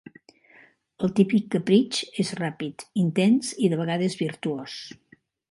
El 1.07 1.11
típic 1.19 1.45
capritx 1.55 2.01
és 2.23 2.33
ràpid, 2.41 2.87
intens 3.03 3.53
i, 3.67 3.71
de 3.75 3.81
vegades, 3.83 4.19
virtuós. 4.25 4.81